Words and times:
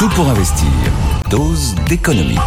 Tout 0.00 0.08
pour 0.16 0.30
investir. 0.30 0.66
Dose 1.28 1.74
d'économie. 1.86 2.38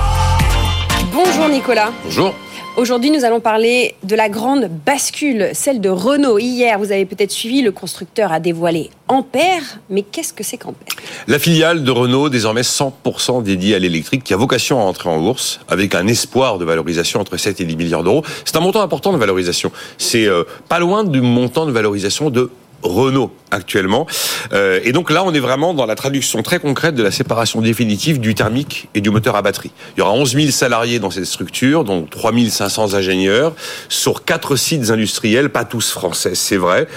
Bonjour 1.11 1.47
Nicolas. 1.47 1.93
Bonjour. 2.03 2.33
Aujourd'hui, 2.77 3.11
nous 3.11 3.25
allons 3.25 3.41
parler 3.41 3.93
de 4.01 4.15
la 4.15 4.27
grande 4.27 4.71
bascule, 4.83 5.51
celle 5.53 5.79
de 5.79 5.89
Renault. 5.89 6.39
Hier, 6.39 6.79
vous 6.79 6.91
avez 6.91 7.05
peut-être 7.05 7.29
suivi, 7.29 7.61
le 7.61 7.71
constructeur 7.71 8.31
a 8.31 8.39
dévoilé 8.39 8.89
Ampère. 9.07 9.61
Mais 9.91 10.01
qu'est-ce 10.01 10.33
que 10.33 10.43
c'est 10.43 10.57
qu'Ampère? 10.57 10.95
La 11.27 11.37
filiale 11.37 11.83
de 11.83 11.91
Renault, 11.91 12.29
désormais 12.29 12.61
100% 12.61 13.43
dédiée 13.43 13.75
à 13.75 13.79
l'électrique, 13.79 14.23
qui 14.23 14.33
a 14.33 14.37
vocation 14.37 14.79
à 14.79 14.85
entrer 14.85 15.09
en 15.09 15.19
bourse 15.19 15.59
avec 15.69 15.93
un 15.93 16.07
espoir 16.07 16.57
de 16.57 16.65
valorisation 16.65 17.19
entre 17.19 17.37
7 17.37 17.61
et 17.61 17.65
10 17.65 17.75
milliards 17.75 18.03
d'euros. 18.03 18.23
C'est 18.45 18.55
un 18.55 18.61
montant 18.61 18.81
important 18.81 19.13
de 19.13 19.19
valorisation. 19.19 19.71
C'est 19.99 20.25
euh, 20.25 20.43
pas 20.69 20.79
loin 20.79 21.03
du 21.03 21.21
montant 21.21 21.67
de 21.67 21.71
valorisation 21.71 22.31
de 22.31 22.49
Renault 22.83 23.31
actuellement. 23.51 24.07
Euh, 24.51 24.79
et 24.83 24.91
donc 24.91 25.09
là, 25.09 25.23
on 25.23 25.33
est 25.33 25.39
vraiment 25.39 25.73
dans 25.73 25.85
la 25.85 25.95
traduction 25.95 26.41
très 26.41 26.59
concrète 26.59 26.95
de 26.95 27.03
la 27.03 27.11
séparation 27.11 27.61
définitive 27.61 28.19
du 28.19 28.35
thermique 28.35 28.89
et 28.95 29.01
du 29.01 29.09
moteur 29.09 29.35
à 29.35 29.41
batterie. 29.41 29.71
Il 29.95 29.99
y 29.99 30.01
aura 30.01 30.13
11 30.13 30.33
000 30.33 30.51
salariés 30.51 30.99
dans 30.99 31.11
cette 31.11 31.25
structure, 31.25 31.83
dont 31.83 32.05
3 32.09 32.31
500 32.49 32.95
ingénieurs, 32.95 33.53
sur 33.89 34.25
quatre 34.25 34.55
sites 34.55 34.89
industriels, 34.89 35.49
pas 35.49 35.65
tous 35.65 35.91
français, 35.91 36.35
c'est 36.35 36.57
vrai. 36.57 36.87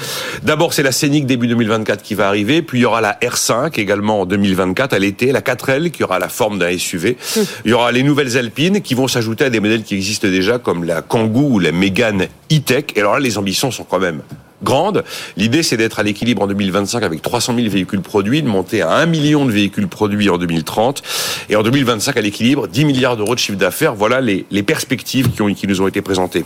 D'abord, 0.42 0.72
c'est 0.72 0.82
la 0.82 0.92
Scénic 0.92 1.26
début 1.26 1.46
2024 1.46 2.02
qui 2.02 2.14
va 2.14 2.28
arriver, 2.28 2.62
puis 2.62 2.78
il 2.78 2.82
y 2.82 2.86
aura 2.86 3.00
la 3.00 3.18
R5 3.22 3.78
également 3.78 4.22
en 4.22 4.26
2024 4.26 4.94
à 4.94 4.98
l'été, 4.98 5.32
la 5.32 5.40
4L 5.40 5.90
qui 5.90 6.04
aura 6.04 6.18
la 6.18 6.28
forme 6.28 6.58
d'un 6.58 6.76
SUV. 6.76 7.16
Il 7.64 7.70
y 7.70 7.74
aura 7.74 7.92
les 7.92 8.02
nouvelles 8.02 8.36
Alpines 8.36 8.80
qui 8.80 8.94
vont 8.94 9.08
s'ajouter 9.08 9.44
à 9.44 9.50
des 9.50 9.60
modèles 9.60 9.82
qui 9.82 9.94
existent 9.94 10.28
déjà 10.28 10.58
comme 10.58 10.84
la 10.84 11.02
Kangoo 11.02 11.48
ou 11.50 11.58
la 11.58 11.72
Mégane 11.72 12.28
E-Tech. 12.52 12.84
Et 12.94 13.00
alors 13.00 13.14
là, 13.14 13.20
les 13.20 13.38
ambitions 13.38 13.70
sont 13.70 13.84
quand 13.84 13.98
même 13.98 14.22
grande. 14.62 15.04
L'idée, 15.36 15.62
c'est 15.62 15.76
d'être 15.76 15.98
à 15.98 16.02
l'équilibre 16.02 16.42
en 16.42 16.46
2025 16.46 17.02
avec 17.02 17.22
300 17.22 17.54
000 17.56 17.68
véhicules 17.68 18.00
produits, 18.00 18.42
de 18.42 18.48
monter 18.48 18.82
à 18.82 18.92
1 18.92 19.06
million 19.06 19.44
de 19.44 19.52
véhicules 19.52 19.88
produits 19.88 20.30
en 20.30 20.38
2030, 20.38 21.02
et 21.50 21.56
en 21.56 21.62
2025 21.62 22.16
à 22.16 22.20
l'équilibre 22.20 22.68
10 22.68 22.84
milliards 22.84 23.16
d'euros 23.16 23.34
de 23.34 23.40
chiffre 23.40 23.58
d'affaires. 23.58 23.94
Voilà 23.94 24.20
les, 24.20 24.46
les 24.50 24.62
perspectives 24.62 25.30
qui, 25.30 25.42
ont, 25.42 25.52
qui 25.52 25.66
nous 25.66 25.80
ont 25.80 25.88
été 25.88 26.02
présentées. 26.02 26.44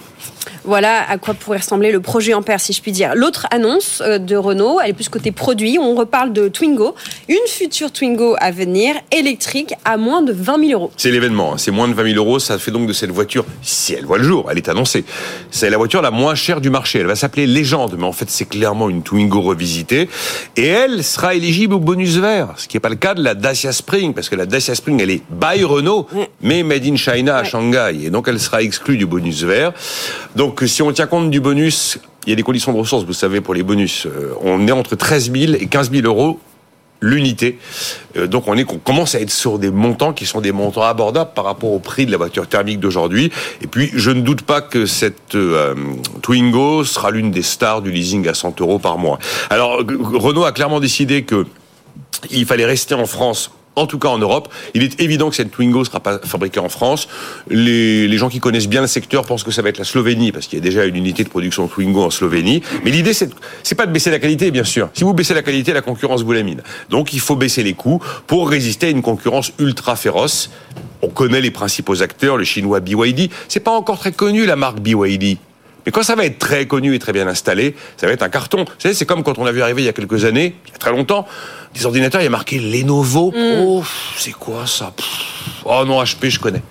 Voilà 0.64 1.08
à 1.08 1.18
quoi 1.18 1.34
pourrait 1.34 1.58
ressembler 1.58 1.90
le 1.90 2.00
projet 2.00 2.34
Ampère, 2.34 2.60
si 2.60 2.72
je 2.72 2.82
puis 2.82 2.92
dire. 2.92 3.14
L'autre 3.14 3.46
annonce 3.50 4.02
euh, 4.04 4.18
de 4.18 4.36
Renault, 4.36 4.78
elle 4.82 4.90
est 4.90 4.94
plus 4.94 5.08
côté 5.08 5.32
produit. 5.32 5.78
On 5.80 5.94
reparle 5.94 6.32
de 6.32 6.48
Twingo, 6.48 6.94
une 7.28 7.36
future 7.48 7.90
Twingo 7.92 8.36
à 8.38 8.50
venir, 8.50 8.94
électrique, 9.10 9.74
à 9.84 9.96
moins 9.96 10.22
de 10.22 10.32
20 10.32 10.66
000 10.66 10.72
euros. 10.72 10.92
C'est 10.96 11.10
l'événement, 11.10 11.54
hein. 11.54 11.58
c'est 11.58 11.70
moins 11.70 11.88
de 11.88 11.94
20 11.94 12.12
000 12.12 12.16
euros. 12.16 12.38
Ça 12.38 12.58
fait 12.58 12.70
donc 12.70 12.86
de 12.86 12.92
cette 12.92 13.10
voiture, 13.10 13.44
si 13.62 13.94
elle 13.94 14.04
voit 14.04 14.18
le 14.18 14.24
jour, 14.24 14.48
elle 14.50 14.58
est 14.58 14.68
annoncée. 14.68 15.04
C'est 15.50 15.70
la 15.70 15.78
voiture 15.78 16.02
la 16.02 16.10
moins 16.10 16.34
chère 16.34 16.60
du 16.60 16.70
marché. 16.70 16.98
Elle 17.00 17.06
va 17.06 17.16
s'appeler 17.16 17.46
Légende, 17.46 17.96
mais 18.00 18.06
en 18.06 18.12
fait, 18.12 18.30
c'est 18.30 18.46
clairement 18.46 18.88
une 18.88 19.02
Twingo 19.02 19.40
revisitée. 19.40 20.08
Et 20.56 20.66
elle 20.66 21.04
sera 21.04 21.34
éligible 21.34 21.74
au 21.74 21.78
bonus 21.78 22.16
vert, 22.16 22.54
ce 22.56 22.66
qui 22.66 22.76
n'est 22.76 22.80
pas 22.80 22.88
le 22.88 22.96
cas 22.96 23.14
de 23.14 23.22
la 23.22 23.34
Dacia 23.34 23.72
Spring, 23.72 24.14
parce 24.14 24.28
que 24.28 24.36
la 24.36 24.46
Dacia 24.46 24.74
Spring, 24.74 25.00
elle 25.00 25.10
est 25.10 25.22
by 25.30 25.62
Renault, 25.62 26.08
mais 26.42 26.62
made 26.62 26.86
in 26.86 26.96
China 26.96 27.36
à 27.36 27.44
Shanghai. 27.44 28.04
Et 28.04 28.10
donc, 28.10 28.26
elle 28.28 28.40
sera 28.40 28.62
exclue 28.62 28.96
du 28.96 29.06
bonus 29.06 29.42
vert. 29.42 29.72
Donc, 30.34 30.62
si 30.66 30.82
on 30.82 30.92
tient 30.92 31.06
compte 31.06 31.30
du 31.30 31.40
bonus, 31.40 31.98
il 32.26 32.30
y 32.30 32.32
a 32.32 32.36
des 32.36 32.42
conditions 32.42 32.72
de 32.72 32.78
ressources, 32.78 33.04
vous 33.04 33.12
savez, 33.12 33.40
pour 33.40 33.54
les 33.54 33.62
bonus. 33.62 34.06
Euh, 34.06 34.34
on 34.42 34.66
est 34.66 34.72
entre 34.72 34.96
13 34.96 35.32
000 35.32 35.52
et 35.54 35.66
15 35.66 35.90
000 35.90 36.06
euros 36.06 36.40
l'unité. 37.00 37.58
Euh, 38.16 38.26
donc 38.26 38.46
on, 38.46 38.56
est, 38.56 38.64
commence 38.84 39.14
à 39.14 39.20
être 39.20 39.30
sur 39.30 39.58
des 39.58 39.70
montants 39.70 40.12
qui 40.12 40.26
sont 40.26 40.40
des 40.40 40.52
montants 40.52 40.82
abordables 40.82 41.30
par 41.34 41.44
rapport 41.44 41.72
au 41.72 41.78
prix 41.78 42.06
de 42.06 42.10
la 42.10 42.16
voiture 42.16 42.46
thermique 42.46 42.80
d'aujourd'hui. 42.80 43.32
Et 43.62 43.66
puis 43.66 43.90
je 43.94 44.10
ne 44.10 44.20
doute 44.20 44.42
pas 44.42 44.60
que 44.60 44.86
cette 44.86 45.34
euh, 45.34 45.74
Twingo 46.30 46.84
sera 46.84 47.10
l'une 47.10 47.32
des 47.32 47.42
stars 47.42 47.82
du 47.82 47.90
leasing 47.90 48.28
à 48.28 48.34
100 48.34 48.60
euros 48.60 48.78
par 48.78 48.98
mois. 48.98 49.18
Alors 49.50 49.78
Renault 49.78 50.44
a 50.44 50.52
clairement 50.52 50.78
décidé 50.78 51.24
que 51.24 51.44
il 52.30 52.46
fallait 52.46 52.66
rester 52.66 52.94
en 52.94 53.06
France 53.06 53.50
en 53.74 53.88
tout 53.88 53.98
cas 53.98 54.10
en 54.10 54.18
Europe. 54.18 54.48
Il 54.74 54.84
est 54.84 55.00
évident 55.00 55.28
que 55.28 55.34
cette 55.34 55.50
Twingo 55.50 55.80
ne 55.80 55.84
sera 55.84 55.98
pas 55.98 56.20
fabriquée 56.20 56.60
en 56.60 56.68
France. 56.68 57.08
Les, 57.48 58.16
gens 58.16 58.28
qui 58.28 58.38
connaissent 58.38 58.68
bien 58.68 58.80
le 58.80 58.86
secteur 58.86 59.24
pensent 59.24 59.42
que 59.42 59.50
ça 59.50 59.60
va 59.60 59.70
être 59.70 59.78
la 59.78 59.84
Slovénie, 59.84 60.30
parce 60.30 60.46
qu'il 60.46 60.56
y 60.56 60.62
a 60.62 60.64
déjà 60.64 60.84
une 60.84 60.94
unité 60.94 61.24
de 61.24 61.28
production 61.28 61.66
Twingo 61.66 62.04
en 62.04 62.10
Slovénie. 62.10 62.62
Mais 62.84 62.92
l'idée, 62.92 63.12
c'est, 63.12 63.30
c'est 63.64 63.74
pas 63.74 63.86
de 63.86 63.92
baisser 63.92 64.12
la 64.12 64.20
qualité, 64.20 64.52
bien 64.52 64.64
sûr. 64.64 64.90
Si 64.94 65.02
vous 65.02 65.14
baissez 65.14 65.34
la 65.34 65.42
qualité, 65.42 65.72
la 65.72 65.82
concurrence 65.82 66.22
vous 66.22 66.32
la 66.32 66.44
mine. 66.44 66.62
Donc 66.90 67.12
il 67.12 67.20
faut 67.20 67.36
baisser 67.36 67.64
les 67.64 67.74
coûts 67.74 68.00
pour 68.28 68.48
résister 68.48 68.86
à 68.86 68.90
une 68.90 69.02
concurrence 69.02 69.52
ultra 69.58 69.96
féroce. 69.96 70.50
On 71.02 71.08
connaît 71.08 71.40
les 71.40 71.50
principaux 71.50 72.02
acteurs, 72.02 72.36
le 72.36 72.44
chinois 72.44 72.78
BYD. 72.78 73.30
C'est 73.48 73.60
pas 73.60 73.72
encore 73.72 73.98
très 73.98 74.12
connu 74.12 74.46
la 74.46 74.54
marque 74.54 74.78
BYD. 74.78 75.38
Mais 75.84 75.92
quand 75.92 76.02
ça 76.02 76.14
va 76.14 76.24
être 76.24 76.38
très 76.38 76.66
connu 76.66 76.94
et 76.94 76.98
très 76.98 77.12
bien 77.12 77.26
installé, 77.26 77.74
ça 77.96 78.06
va 78.06 78.12
être 78.12 78.22
un 78.22 78.28
carton. 78.28 78.64
Vous 78.64 78.72
savez, 78.78 78.94
c'est 78.94 79.06
comme 79.06 79.22
quand 79.22 79.38
on 79.38 79.46
a 79.46 79.52
vu 79.52 79.62
arriver 79.62 79.82
il 79.82 79.86
y 79.86 79.88
a 79.88 79.92
quelques 79.92 80.24
années, 80.24 80.54
il 80.66 80.72
y 80.72 80.74
a 80.74 80.78
très 80.78 80.90
longtemps, 80.90 81.26
des 81.74 81.86
ordinateurs, 81.86 82.20
il 82.20 82.24
y 82.24 82.26
a 82.26 82.30
marqué 82.30 82.58
Lenovo. 82.58 83.30
Mm. 83.30 83.62
Oh, 83.62 83.84
c'est 84.16 84.32
quoi 84.32 84.66
ça? 84.66 84.92
Oh 85.72 85.84
non, 85.86 86.02
HP, 86.02 86.30
je 86.30 86.40
connais. 86.40 86.62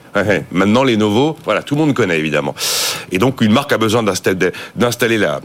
Maintenant, 0.52 0.84
Lenovo, 0.84 1.38
voilà, 1.46 1.64
tout 1.64 1.76
le 1.76 1.80
monde 1.82 1.94
connaît 1.94 2.20
évidemment. 2.20 2.54
Et 3.14 3.18
donc, 3.18 3.40
une 3.40 3.54
marque 3.54 3.72
a 3.72 3.78
besoin 3.78 4.04
d'installer 4.04 5.18
la, 5.18 5.40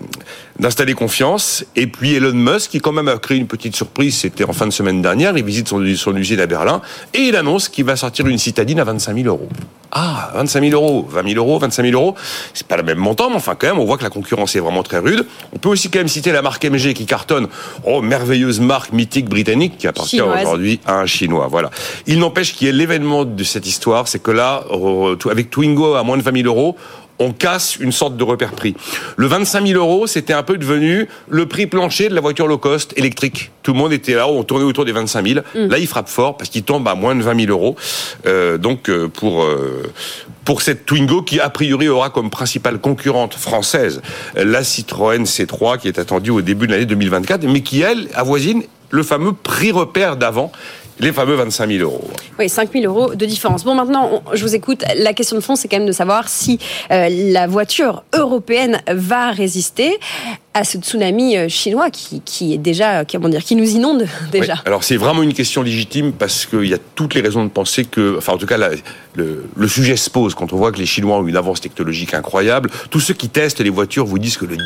d'installer 0.59 0.95
confiance. 0.95 1.65
Et 1.77 1.87
puis 1.87 2.15
Elon 2.15 2.33
Musk, 2.33 2.73
qui 2.73 2.81
quand 2.81 2.91
même 2.91 3.07
a 3.07 3.17
créé 3.19 3.39
une 3.39 3.47
petite 3.47 3.77
surprise, 3.77 4.17
c'était 4.17 4.43
en 4.45 4.53
fin 4.53 4.67
de 4.67 4.73
semaine 4.73 5.03
dernière, 5.03 5.37
il 5.37 5.45
visite 5.45 5.69
son, 5.69 5.85
son 5.97 6.17
usine 6.17 6.41
à 6.41 6.47
Berlin 6.47 6.83
et 7.13 7.21
il 7.21 7.37
annonce 7.37 7.69
qu'il 7.69 7.85
va 7.85 7.95
sortir 7.95 8.27
une 8.27 8.39
citadine 8.39 8.81
à 8.81 8.85
25 8.85 9.15
000 9.15 9.29
euros. 9.29 9.49
Ah, 9.97 10.33
25 10.35 10.71
000 10.71 10.73
euros, 10.75 11.07
20 11.09 11.29
000 11.29 11.39
euros, 11.39 11.57
25 11.61 11.85
000 11.85 11.95
euros, 11.95 12.17
c'est 12.53 12.67
pas 12.67 12.77
le 12.77 12.83
même 12.83 12.99
montant, 12.99 13.31
mais 13.31 13.37
enfin 13.37 13.55
quand 13.57 13.69
même, 13.69 13.79
on 13.79 13.85
voit 13.85 13.97
que 13.97 14.03
la 14.03 14.11
concurrence 14.11 14.57
est 14.57 14.61
vraiment 14.61 14.83
très 14.83 14.99
rude. 14.99 15.25
On 15.53 15.59
peut 15.59 15.69
aussi 15.69 15.89
quand 15.89 16.01
même 16.01 16.09
citer 16.09 16.33
la 16.33 16.43
marque 16.43 16.65
MG 16.65 16.95
qui 16.95 17.07
cartonne, 17.07 17.47
oh 17.85 18.03
merveilleuse 18.03 18.59
marque 18.59 18.93
mythique 18.93 19.29
britannique 19.29 19.79
qui 19.79 19.87
appartient 19.87 20.21
aujourd'hui 20.21 20.81
à 20.85 20.99
un 20.99 21.07
Chinois. 21.07 21.47
Voilà. 21.49 21.71
Il 22.09 22.19
n'empêche 22.19 22.55
qu'il 22.55 22.67
y 22.67 22.71
ait 22.71 22.73
l'événement 22.73 23.25
de 23.25 23.44
cette 23.45 23.67
histoire, 23.67 24.09
c'est 24.09 24.23
que 24.23 24.31
là, 24.31 24.65
avec 25.31 25.51
Twingo 25.51 25.95
à 25.95 26.03
moins 26.03 26.17
de 26.17 26.23
20 26.23 26.43
000 26.43 26.47
euros, 26.47 26.77
on 27.19 27.33
casse 27.33 27.77
une 27.77 27.93
sorte 27.93 28.17
de 28.17 28.25
repère 28.25 28.53
prix. 28.53 28.75
Le 29.17 29.27
25 29.27 29.67
000 29.67 29.79
euros, 29.79 30.07
c'était 30.07 30.33
un 30.33 30.43
peu 30.43 30.59
devenu 30.59 31.09
le 31.29 31.47
prix 31.47 31.67
plancher 31.67 32.09
de 32.09 32.15
la 32.15 32.21
voiture 32.21 32.47
low 32.47 32.59
cost 32.59 32.93
électrique. 32.97 33.53
Tout 33.63 33.73
le 33.73 33.79
monde 33.79 33.93
était 33.93 34.15
là, 34.15 34.29
on 34.29 34.43
tournait 34.43 34.65
autour 34.65 34.85
des 34.85 34.93
25 34.93 35.27
000. 35.27 35.41
Mm. 35.55 35.67
Là, 35.69 35.79
il 35.79 35.87
frappe 35.87 36.09
fort 36.09 36.37
parce 36.37 36.51
qu'il 36.51 36.65
tombe 36.65 36.87
à 36.89 36.95
moins 36.95 37.15
de 37.15 37.23
20 37.23 37.47
000 37.47 37.51
euros. 37.51 37.77
Euh, 38.27 38.59
donc, 38.59 38.91
euh, 38.91 39.09
pour, 39.09 39.45
euh, 39.45 39.93
pour 40.45 40.63
cette 40.63 40.87
Twingo 40.87 41.23
qui, 41.23 41.41
a 41.41 41.51
priori, 41.51 41.89
aura 41.89 42.11
comme 42.11 42.31
principale 42.31 42.79
concurrente 42.79 43.35
française 43.35 44.03
la 44.35 44.65
Citroën 44.65 45.25
C3 45.25 45.79
qui 45.79 45.89
est 45.89 45.99
attendue 45.99 46.31
au 46.31 46.43
début 46.43 46.67
de 46.67 46.73
l'année 46.73 46.87
2024, 46.87 47.45
mais 47.45 47.61
qui, 47.61 47.81
elle, 47.81 48.09
avoisine 48.15 48.65
le 48.91 49.03
fameux 49.03 49.33
prix 49.33 49.73
repère 49.73 50.17
d'avant 50.17 50.53
les 51.01 51.13
fameux 51.13 51.35
25 51.35 51.71
000 51.71 51.83
euros. 51.83 52.09
Oui, 52.39 52.49
5 52.49 52.73
000 52.73 52.85
euros 52.85 53.15
de 53.15 53.27
différence. 53.27 53.65
Bon, 53.65 53.75
maintenant, 53.75 54.23
je 54.33 54.43
vous 54.45 54.55
écoute. 54.55 54.85
La 54.97 55.13
question 55.13 55.37
de 55.37 55.41
fond, 55.41 55.57
c'est 55.57 55.69
quand 55.69 55.79
même 55.79 55.87
de 55.87 55.93
savoir 55.93 56.29
si 56.29 56.59
euh, 56.91 57.09
la 57.11 57.47
voiture 57.47 58.05
européenne 58.15 58.81
va 58.89 59.31
résister 59.31 59.99
à 60.55 60.63
ce 60.63 60.79
tsunami 60.79 61.37
euh, 61.37 61.49
chinois 61.49 61.91
qui, 61.91 62.23
qui 62.25 62.55
est 62.55 62.59
déjà, 62.59 63.05
comment 63.05 63.29
dire, 63.29 63.43
qui 63.43 63.57
nous 63.57 63.69
inonde 63.69 64.07
déjà. 64.33 64.55
Alors 64.65 64.85
c'est 64.85 64.97
vraiment 64.97 65.25
une 65.25 65.35
question 65.35 65.63
légitime 65.63 66.13
parce 66.13 66.47
qu'il 66.47 66.67
y 66.67 66.75
a 66.75 66.79
toutes 66.95 67.15
les 67.15 67.21
raisons 67.21 67.45
de 67.45 67.51
penser 67.51 67.85
que, 67.85 68.17
enfin 68.17 68.35
en 68.35 68.39
tout 68.39 68.47
cas 68.47 68.57
le, 69.17 69.45
le, 69.57 69.69
sujet 69.69 69.97
se 69.97 70.09
pose 70.11 70.35
quand 70.35 70.53
on 70.53 70.57
voit 70.57 70.71
que 70.71 70.79
les 70.79 70.87
Chinois 70.87 71.19
ont 71.19 71.27
une 71.27 71.37
avance 71.37 71.61
technologique 71.61 72.15
incroyable. 72.15 72.71
Tous 72.91 73.01
ceux 73.01 73.15
qui 73.15 73.29
testent 73.29 73.61
les 73.61 73.71
voitures 73.71 74.07
vous 74.07 74.21
disent 74.21 74.37
que 74.37 74.45
le, 74.45 74.57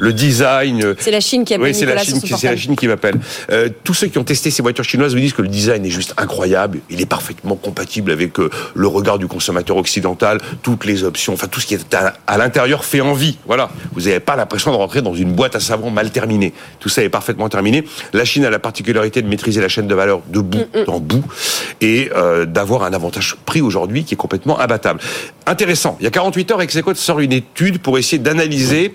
le 0.00 0.12
design. 0.12 0.84
Euh, 0.84 0.94
c'est 0.98 1.12
la 1.12 1.20
Chine 1.20 1.44
qui 1.44 1.54
appelle. 1.54 1.68
Oui, 1.68 1.74
c'est 1.74 1.86
la 1.86 1.98
Chine, 1.98 2.20
c'est 2.20 2.50
la 2.50 2.56
Chine 2.56 2.74
qui 2.74 2.88
m'appelle. 2.88 3.20
Euh, 3.52 3.68
tous 3.84 3.94
ceux 3.94 4.08
qui 4.08 4.18
ont 4.18 4.24
testé 4.24 4.50
ces 4.50 4.62
voitures 4.62 4.84
chinoises 4.84 5.14
vous 5.14 5.20
disent 5.20 5.32
que 5.32 5.42
le 5.42 5.48
design 5.48 5.86
est 5.86 5.90
juste 5.90 6.14
incroyable. 6.16 6.80
Il 6.90 7.00
est 7.00 7.06
parfaitement 7.06 7.54
compatible 7.54 8.10
avec 8.10 8.38
le 8.38 8.86
regard 8.86 9.18
du 9.18 9.28
consommateur 9.28 9.76
occidental, 9.76 10.38
toutes 10.62 10.84
les 10.84 11.04
options, 11.04 11.32
enfin 11.34 11.46
tout 11.46 11.60
ce 11.60 11.66
qui 11.66 11.74
est 11.74 11.94
à, 11.94 12.14
à 12.26 12.36
l'intérieur 12.36 12.84
fait 12.84 13.00
envie. 13.00 13.38
Voilà, 13.46 13.70
vous 13.92 14.02
n'avez 14.02 14.20
pas 14.20 14.34
l'impression 14.34 14.72
de 14.72 14.76
rentrer 14.76 15.02
dans 15.02 15.14
une 15.14 15.19
boîte 15.24 15.56
à 15.56 15.60
savon 15.60 15.90
mal 15.90 16.10
terminée. 16.10 16.52
Tout 16.78 16.88
ça 16.88 17.02
est 17.02 17.08
parfaitement 17.08 17.48
terminé. 17.48 17.84
La 18.12 18.24
Chine 18.24 18.44
a 18.44 18.50
la 18.50 18.58
particularité 18.58 19.22
de 19.22 19.28
maîtriser 19.28 19.60
la 19.60 19.68
chaîne 19.68 19.86
de 19.86 19.94
valeur 19.94 20.22
de 20.28 20.40
bout 20.40 20.58
mm, 20.58 20.80
mm. 20.80 20.90
en 20.90 21.00
bout 21.00 21.24
et 21.80 22.10
euh, 22.14 22.46
d'avoir 22.46 22.84
un 22.84 22.92
avantage 22.92 23.36
prix 23.44 23.60
aujourd'hui 23.60 24.04
qui 24.04 24.14
est 24.14 24.16
complètement 24.16 24.58
abattable. 24.58 25.00
Intéressant. 25.46 25.96
Il 26.00 26.04
y 26.04 26.06
a 26.06 26.10
48 26.10 26.50
heures, 26.52 26.62
Execo 26.62 26.94
sort 26.94 27.20
une 27.20 27.32
étude 27.32 27.78
pour 27.78 27.98
essayer 27.98 28.18
d'analyser 28.18 28.94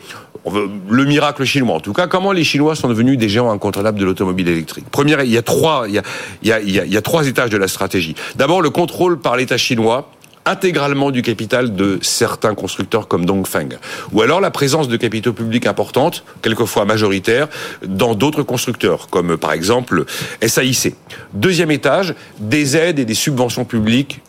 le 0.90 1.06
miracle 1.06 1.44
chinois. 1.44 1.76
En 1.76 1.80
tout 1.80 1.94
cas, 1.94 2.08
comment 2.08 2.32
les 2.32 2.44
Chinois 2.44 2.76
sont 2.76 2.88
devenus 2.88 3.18
des 3.18 3.30
géants 3.30 3.52
incontournables 3.52 4.00
de 4.00 4.06
l'automobile 4.06 4.48
électrique. 4.48 4.86
Première, 4.92 5.24
il 5.24 5.32
y 5.32 5.38
a 5.38 5.42
trois, 5.42 5.86
il 5.88 5.96
y 5.96 6.00
a, 6.00 6.04
il 6.44 6.50
y 6.50 6.52
a, 6.52 6.60
il 6.62 6.94
y 6.94 6.98
a 6.98 7.02
trois 7.02 7.28
étages 7.28 7.50
de 7.50 7.58
la 7.58 7.68
stratégie. 7.68 8.16
D'abord, 8.36 8.62
le 8.62 8.70
contrôle 8.70 9.20
par 9.20 9.38
l'État 9.38 9.58
chinois 9.58 10.12
intégralement 10.46 11.12
du 11.12 11.22
capital 11.22 11.76
de 11.76 12.00
certains 12.02 12.56
constructeurs 12.56 13.08
comme 13.08 13.26
Dongfeng. 13.26 13.78
Ou 14.12 14.22
alors 14.22 14.40
la 14.40 14.52
présence 14.52 14.88
de 14.88 14.98
capitaux 14.98 15.34
publics 15.34 15.66
importantes, 15.66 16.24
quelquefois 16.42 16.86
majoritaires, 16.86 17.48
dans 17.86 18.16
d'autres 18.16 18.44
constructeurs, 18.44 19.08
comme 19.10 19.38
par 19.38 19.54
exemple 19.54 20.06
SAIC. 20.46 20.96
Deuxième 21.34 21.72
étage, 21.72 22.16
des 22.40 22.78
aides 22.78 23.00
et 23.00 23.06
des 23.06 23.16
subventions 23.16 23.66
publiques 23.66 24.22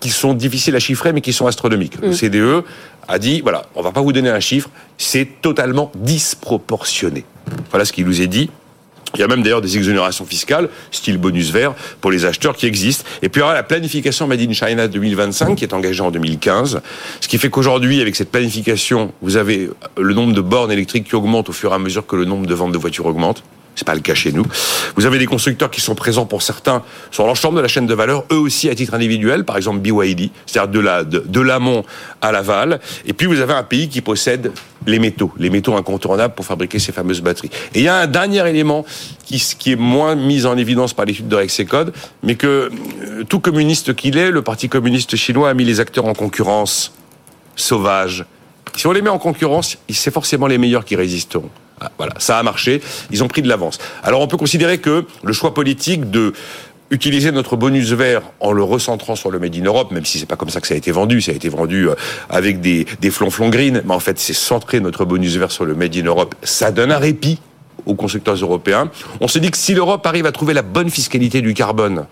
qui 0.00 0.08
sont 0.08 0.32
difficiles 0.32 0.74
à 0.74 0.78
chiffrer, 0.78 1.12
mais 1.12 1.20
qui 1.20 1.32
sont 1.32 1.46
astronomiques. 1.46 2.00
Le 2.00 2.08
mm. 2.08 2.14
CDE 2.14 2.64
a 3.08 3.18
dit, 3.18 3.40
voilà, 3.42 3.66
on 3.74 3.82
va 3.82 3.92
pas 3.92 4.00
vous 4.00 4.12
donner 4.12 4.30
un 4.30 4.40
chiffre, 4.40 4.70
c'est 4.96 5.28
totalement 5.42 5.92
disproportionné. 5.94 7.24
Voilà 7.70 7.84
ce 7.84 7.92
qu'il 7.92 8.06
nous 8.06 8.22
est 8.22 8.26
dit 8.26 8.50
il 9.14 9.20
y 9.20 9.22
a 9.22 9.28
même 9.28 9.42
d'ailleurs 9.42 9.62
des 9.62 9.76
exonérations 9.76 10.26
fiscales, 10.26 10.68
style 10.90 11.18
bonus 11.18 11.50
vert, 11.50 11.74
pour 12.00 12.10
les 12.10 12.24
acheteurs 12.24 12.56
qui 12.56 12.66
existent. 12.66 13.04
Et 13.22 13.28
puis 13.28 13.40
il 13.40 13.42
y 13.42 13.44
aura 13.44 13.54
la 13.54 13.62
planification 13.62 14.26
Made 14.26 14.40
in 14.40 14.52
China 14.52 14.88
2025 14.88 15.56
qui 15.56 15.64
est 15.64 15.72
engagée 15.72 16.02
en 16.02 16.10
2015. 16.10 16.80
Ce 17.20 17.28
qui 17.28 17.38
fait 17.38 17.48
qu'aujourd'hui, 17.48 18.00
avec 18.00 18.16
cette 18.16 18.30
planification, 18.30 19.12
vous 19.22 19.36
avez 19.36 19.70
le 19.96 20.14
nombre 20.14 20.34
de 20.34 20.40
bornes 20.40 20.72
électriques 20.72 21.08
qui 21.08 21.14
augmente 21.14 21.48
au 21.48 21.52
fur 21.52 21.72
et 21.72 21.74
à 21.74 21.78
mesure 21.78 22.06
que 22.06 22.16
le 22.16 22.24
nombre 22.24 22.46
de 22.46 22.54
ventes 22.54 22.72
de 22.72 22.78
voitures 22.78 23.06
augmente. 23.06 23.42
C'est 23.76 23.86
pas 23.86 23.94
le 23.94 24.00
cas 24.00 24.14
chez 24.14 24.32
nous. 24.32 24.44
Vous 24.96 25.04
avez 25.04 25.18
des 25.18 25.26
constructeurs 25.26 25.70
qui 25.70 25.82
sont 25.82 25.94
présents 25.94 26.24
pour 26.24 26.40
certains 26.40 26.82
sur 27.10 27.26
l'ensemble 27.26 27.58
de 27.58 27.60
la 27.60 27.68
chaîne 27.68 27.86
de 27.86 27.92
valeur, 27.92 28.24
eux 28.32 28.38
aussi 28.38 28.70
à 28.70 28.74
titre 28.74 28.94
individuel, 28.94 29.44
par 29.44 29.58
exemple 29.58 29.80
BYD, 29.80 30.30
c'est-à-dire 30.46 30.72
de 30.72 30.80
la 30.80 31.04
de, 31.04 31.40
l'amont 31.40 31.84
à 32.22 32.32
l'aval. 32.32 32.80
Et 33.04 33.12
puis 33.12 33.26
vous 33.26 33.40
avez 33.40 33.52
un 33.52 33.62
pays 33.62 33.90
qui 33.90 34.00
possède 34.00 34.50
les 34.86 34.98
métaux, 34.98 35.30
les 35.38 35.50
métaux 35.50 35.76
incontournables 35.76 36.34
pour 36.34 36.46
fabriquer 36.46 36.78
ces 36.78 36.90
fameuses 36.90 37.20
batteries. 37.20 37.50
Et 37.74 37.80
il 37.80 37.82
y 37.82 37.88
a 37.88 37.96
un 37.96 38.06
dernier 38.06 38.48
élément 38.48 38.86
qui, 39.24 39.38
qui 39.58 39.72
est 39.72 39.76
moins 39.76 40.14
mis 40.14 40.46
en 40.46 40.56
évidence 40.56 40.94
par 40.94 41.04
l'étude 41.04 41.28
de 41.28 41.36
Rexecode, 41.36 41.92
mais 42.22 42.34
que 42.34 42.46
euh, 42.46 43.24
tout 43.28 43.40
communiste 43.40 43.94
qu'il 43.94 44.16
est, 44.16 44.30
le 44.30 44.40
Parti 44.40 44.70
communiste 44.70 45.16
chinois 45.16 45.50
a 45.50 45.54
mis 45.54 45.64
les 45.64 45.80
acteurs 45.80 46.06
en 46.06 46.14
concurrence 46.14 46.94
sauvage. 47.56 48.24
Si 48.74 48.86
on 48.86 48.92
les 48.92 49.02
met 49.02 49.10
en 49.10 49.18
concurrence, 49.18 49.76
c'est 49.90 50.12
forcément 50.12 50.46
les 50.46 50.58
meilleurs 50.58 50.84
qui 50.84 50.96
résisteront. 50.96 51.50
Ah, 51.80 51.90
voilà, 51.98 52.14
ça 52.18 52.38
a 52.38 52.42
marché, 52.42 52.80
ils 53.10 53.22
ont 53.22 53.28
pris 53.28 53.42
de 53.42 53.48
l'avance. 53.48 53.78
Alors 54.02 54.22
on 54.22 54.26
peut 54.26 54.38
considérer 54.38 54.78
que 54.78 55.04
le 55.22 55.32
choix 55.32 55.52
politique 55.52 56.10
de 56.10 56.32
utiliser 56.90 57.32
notre 57.32 57.56
bonus 57.56 57.90
vert 57.90 58.22
en 58.40 58.52
le 58.52 58.62
recentrant 58.62 59.16
sur 59.16 59.30
le 59.30 59.38
Made 59.38 59.56
in 59.56 59.64
Europe, 59.64 59.90
même 59.90 60.04
si 60.04 60.18
c'est 60.18 60.26
pas 60.26 60.36
comme 60.36 60.48
ça 60.48 60.60
que 60.60 60.66
ça 60.66 60.74
a 60.74 60.76
été 60.76 60.92
vendu, 60.92 61.20
ça 61.20 61.32
a 61.32 61.34
été 61.34 61.48
vendu 61.48 61.88
euh, 61.88 61.94
avec 62.30 62.60
des, 62.60 62.86
des 63.00 63.10
flonflons 63.10 63.50
green, 63.50 63.82
mais 63.84 63.94
en 63.94 64.00
fait 64.00 64.18
c'est 64.18 64.32
centrer 64.32 64.80
notre 64.80 65.04
bonus 65.04 65.36
vert 65.36 65.50
sur 65.50 65.64
le 65.64 65.74
Made 65.74 65.96
in 65.96 66.04
Europe, 66.04 66.34
ça 66.42 66.70
donne 66.70 66.92
un 66.92 66.98
répit 66.98 67.40
aux 67.84 67.94
constructeurs 67.94 68.36
européens. 68.36 68.90
On 69.20 69.28
se 69.28 69.38
dit 69.38 69.50
que 69.50 69.56
si 69.56 69.74
l'Europe 69.74 70.06
arrive 70.06 70.26
à 70.26 70.32
trouver 70.32 70.54
la 70.54 70.62
bonne 70.62 70.90
fiscalité 70.90 71.42
du 71.42 71.54
carbone, 71.54 72.06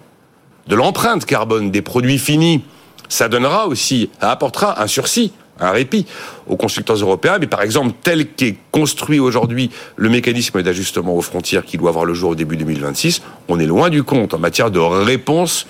de 0.66 0.74
l'empreinte 0.74 1.24
carbone 1.24 1.70
des 1.70 1.82
produits 1.82 2.18
finis, 2.18 2.64
ça 3.08 3.28
donnera 3.28 3.66
aussi, 3.66 4.10
ça 4.20 4.30
apportera 4.30 4.82
un 4.82 4.86
sursis 4.86 5.32
un 5.60 5.70
répit 5.70 6.06
aux 6.46 6.56
constructeurs 6.56 6.96
européens. 6.96 7.38
Mais 7.40 7.46
par 7.46 7.62
exemple, 7.62 7.94
tel 8.02 8.26
qu'est 8.28 8.56
construit 8.70 9.18
aujourd'hui 9.18 9.70
le 9.96 10.08
mécanisme 10.08 10.62
d'ajustement 10.62 11.14
aux 11.14 11.22
frontières 11.22 11.64
qui 11.64 11.76
doit 11.76 11.90
avoir 11.90 12.04
le 12.04 12.14
jour 12.14 12.30
au 12.30 12.34
début 12.34 12.56
2026, 12.56 13.22
on 13.48 13.58
est 13.58 13.66
loin 13.66 13.90
du 13.90 14.02
compte 14.02 14.34
en 14.34 14.38
matière 14.38 14.70
de 14.70 14.78
réponse 14.78 15.66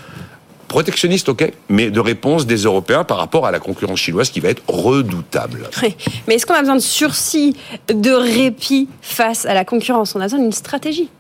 protectionniste, 0.69 1.29
ok, 1.29 1.53
mais 1.69 1.91
de 1.91 2.01
réponse 2.01 2.47
des 2.47 2.57
Européens 2.57 3.05
par 3.05 3.19
rapport 3.19 3.47
à 3.47 3.53
la 3.53 3.61
concurrence 3.61 4.01
chinoise 4.01 4.31
qui 4.31 4.41
va 4.41 4.49
être 4.49 4.63
redoutable. 4.67 5.69
Mais 6.27 6.35
est-ce 6.35 6.47
qu'on 6.47 6.55
a 6.55 6.61
besoin 6.61 6.75
de 6.75 6.81
sursis, 6.81 7.55
de 7.87 8.11
répit 8.11 8.89
face 9.01 9.47
à 9.47 9.55
la 9.55 9.65
concurrence? 9.65 10.17
On 10.17 10.21
a 10.21 10.25
besoin 10.25 10.41
d'une 10.41 10.53
stratégie. 10.53 11.11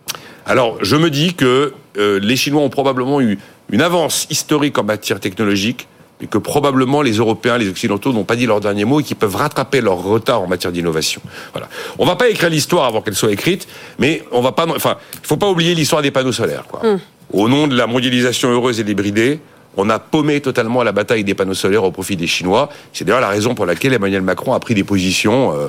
Alors, 0.47 0.79
je 0.83 0.97
me 0.97 1.09
dis 1.09 1.35
que 1.35 1.73
euh, 1.97 2.19
les 2.21 2.37
Chinois 2.37 2.63
ont 2.63 2.71
probablement 2.71 3.21
eu 3.21 3.39
une 3.71 3.81
avance 3.81 4.27
historique 4.29 4.77
en 4.77 4.85
matière 4.85 5.21
technologique 5.21 5.87
et 6.21 6.27
que 6.27 6.39
probablement 6.39 7.03
les 7.03 7.13
Européens, 7.13 7.59
les 7.59 7.69
Occidentaux 7.69 8.13
n'ont 8.13 8.25
pas 8.25 8.37
dit 8.37 8.47
leur 8.47 8.61
dernier 8.61 8.85
mot 8.85 9.01
et 9.01 9.03
qui 9.03 9.15
peuvent 9.15 9.37
rattraper 9.37 9.81
leur 9.81 10.03
retard 10.03 10.43
en 10.43 10.47
matière 10.47 10.73
d'innovation. 10.73 11.21
Voilà. 11.53 11.69
On 11.99 12.07
va 12.07 12.17
pas 12.17 12.29
écrire 12.29 12.51
l'histoire 12.51 12.87
avant 12.87 13.03
qu'elle 13.03 13.17
soit 13.17 13.33
écrite, 13.33 13.67
mais 13.99 14.23
on 14.31 14.41
va 14.41 14.53
pas, 14.53 14.67
enfin, 14.69 14.97
il 15.15 15.27
faut 15.27 15.37
pas 15.37 15.49
oublier 15.49 15.75
l'histoire 15.75 16.03
des 16.03 16.11
panneaux 16.11 16.33
solaires, 16.33 16.65
quoi. 16.69 16.81
Hmm. 16.85 16.99
Au 17.33 17.49
nom 17.49 17.67
de 17.67 17.77
la 17.77 17.87
mondialisation 17.87 18.51
heureuse 18.51 18.79
et 18.79 18.85
débridée, 18.85 19.41
on 19.77 19.91
a 19.91 19.99
paumé 19.99 20.41
totalement 20.41 20.83
la 20.83 20.93
bataille 20.93 21.25
des 21.25 21.35
panneaux 21.35 21.55
solaires 21.55 21.83
au 21.83 21.91
profit 21.91 22.17
des 22.17 22.29
Chinois. 22.29 22.69
C'est 22.93 23.05
d'ailleurs 23.05 23.21
la 23.21 23.29
raison 23.29 23.55
pour 23.55 23.67
laquelle 23.67 23.93
Emmanuel 23.93 24.23
Macron 24.23 24.53
a 24.53 24.61
pris 24.61 24.75
des 24.75 24.85
positions, 24.85 25.53
euh, 25.53 25.69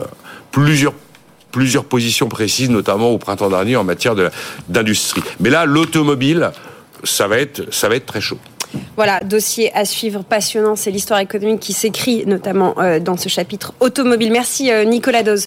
plusieurs 0.51 0.93
plusieurs 1.51 1.85
positions 1.85 2.27
précises, 2.27 2.69
notamment 2.69 3.11
au 3.11 3.17
printemps 3.17 3.49
dernier 3.49 3.77
en 3.77 3.85
matière 3.85 4.13
d'industrie. 4.67 5.23
Mais 5.39 5.49
là, 5.49 5.65
l'automobile, 5.65 6.51
ça 7.05 7.29
va 7.29 7.37
être, 7.37 7.73
ça 7.73 7.87
va 7.87 7.95
être 7.95 8.05
très 8.05 8.19
chaud. 8.19 8.37
Voilà, 8.95 9.19
dossier 9.19 9.75
à 9.75 9.85
suivre 9.85 10.23
passionnant. 10.23 10.75
C'est 10.75 10.91
l'histoire 10.91 11.19
économique 11.19 11.59
qui 11.59 11.73
s'écrit 11.73 12.25
notamment 12.25 12.75
euh, 12.79 12.99
dans 12.99 13.17
ce 13.17 13.29
chapitre 13.29 13.73
automobile. 13.79 14.31
Merci 14.31 14.71
euh, 14.71 14.85
Nicolas 14.85 15.23
Dose. 15.23 15.43